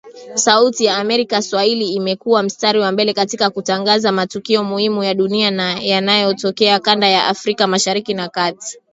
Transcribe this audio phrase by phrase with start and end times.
[0.35, 5.79] Sauti ya America Swahili imekua mstari wa mbele katika kutangaza matukio muhimu ya dunia na
[5.83, 8.79] yanayotokea kanda ya Afrika Mashariki na Kati